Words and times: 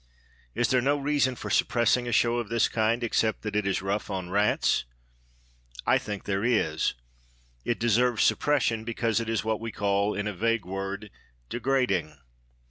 Is 0.55 0.69
there 0.71 0.81
no 0.81 0.97
reason 0.97 1.35
for 1.35 1.51
suppressing 1.51 2.07
a 2.07 2.11
show 2.11 2.37
of 2.37 2.49
this 2.49 2.67
kind 2.67 3.03
except 3.03 3.43
that 3.43 3.55
it 3.55 3.67
is 3.67 3.83
rough 3.83 4.09
on 4.09 4.31
rats? 4.31 4.83
I 5.85 5.99
think 5.99 6.23
there 6.23 6.43
is. 6.43 6.95
It 7.65 7.77
deserves 7.77 8.23
suppression 8.23 8.83
because 8.83 9.19
it 9.19 9.29
is 9.29 9.43
what 9.45 9.59
we 9.59 9.71
call, 9.71 10.15
in 10.15 10.25
a 10.25 10.33
vague 10.33 10.65
word, 10.65 11.11
degrading. 11.49 12.17